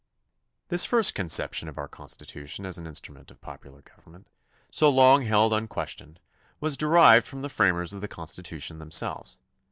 [0.69, 4.25] This first conception of our Constitution as an instru ment of popular government,
[4.71, 6.17] so long held unques tioned,
[6.59, 9.37] was derived from the framers of the Constitu tion themselves.